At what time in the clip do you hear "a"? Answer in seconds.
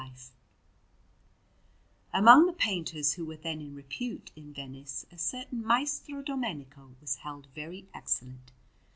5.11-5.17